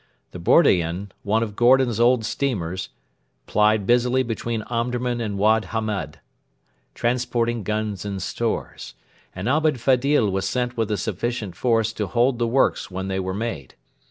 [0.31, 2.89] The Bordein, one of Gordon's old steamers,
[3.45, 6.17] plied busily between Omdurman and Wad Hamed,
[6.95, 8.95] transporting guns and stores;
[9.35, 13.19] and Ahmed Fedil was sent with a sufficient force to hold the works when they
[13.19, 13.75] were made.